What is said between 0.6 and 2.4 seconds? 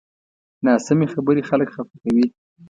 ناسمې خبرې خلک خفه کوي